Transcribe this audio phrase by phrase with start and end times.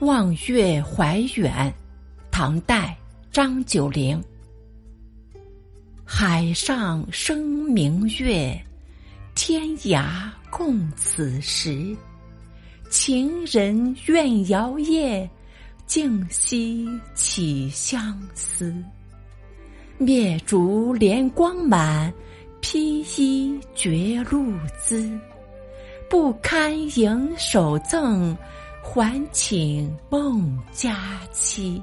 [0.00, 1.74] 望月怀远，
[2.30, 2.96] 唐代
[3.32, 4.22] 张九龄。
[6.04, 8.56] 海上生明月，
[9.34, 11.96] 天涯共此时。
[12.88, 15.28] 情人怨遥夜，
[15.84, 18.72] 竟夕起相思。
[19.98, 22.12] 灭烛怜光满，
[22.60, 25.10] 披衣觉露滋。
[26.08, 28.34] 不堪盈手赠，
[28.90, 31.80] 还请梦佳期。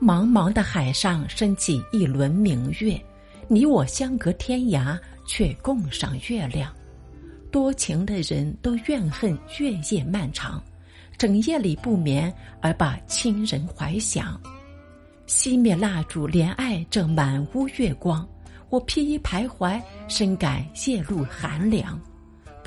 [0.00, 2.98] 茫茫的海上升起一轮明月，
[3.46, 6.74] 你我相隔天涯，却共赏月亮。
[7.50, 10.60] 多情的人都怨恨月夜漫长，
[11.18, 14.40] 整夜里不眠而把亲人怀想。
[15.26, 18.26] 熄灭蜡烛，怜爱这满屋月光。
[18.70, 19.78] 我披衣徘徊，
[20.08, 22.00] 深感夜路寒凉。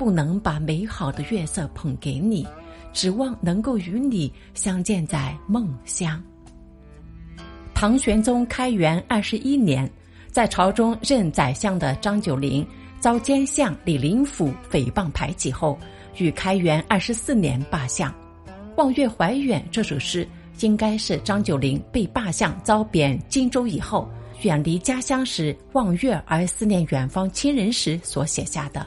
[0.00, 2.46] 不能把美好的月色捧给你，
[2.90, 6.18] 指望能够与你相见在梦乡。
[7.74, 9.86] 唐玄宗开元二十一年，
[10.30, 12.66] 在朝中任宰相的张九龄
[12.98, 15.78] 遭奸相李林甫诽谤排挤后，
[16.16, 18.10] 于开元二十四年罢相。
[18.78, 20.26] 《望月怀远》这首诗
[20.60, 24.08] 应该是张九龄被罢相遭贬荆州以后，
[24.40, 28.86] 远离家乡时望月而思念远方亲人时所写下的。